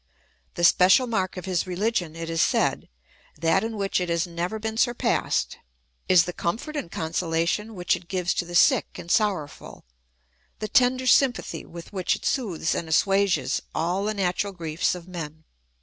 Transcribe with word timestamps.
The 0.55 0.63
special 0.63 1.05
mark 1.05 1.37
of 1.37 1.45
his 1.45 1.65
rehgion, 1.65 2.15
it 2.15 2.27
is 2.27 2.41
said, 2.41 2.89
that 3.37 3.63
in 3.63 3.77
which 3.77 4.01
it 4.01 4.09
has 4.09 4.25
never 4.25 4.57
been 4.57 4.75
surpassed, 4.75 5.59
is 6.09 6.23
the 6.25 6.33
comfort 6.33 6.75
and 6.75 6.89
consolation 6.89 7.75
which 7.75 7.95
it 7.95 8.07
gives 8.07 8.33
to 8.33 8.45
the 8.45 8.55
sick 8.55 8.97
and 8.97 9.11
sorrowful, 9.11 9.85
the 10.57 10.67
tender 10.67 11.05
sympathy 11.05 11.67
with 11.67 11.93
which 11.93 12.15
it 12.15 12.25
soothes 12.25 12.73
and 12.73 12.89
assuages 12.89 13.61
all 13.75 14.03
the 14.05 14.15
natural 14.15 14.53
griefs 14.53 14.95
of 14.95 15.07
men. 15.07 15.43